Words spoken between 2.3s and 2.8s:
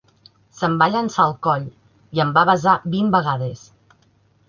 va besar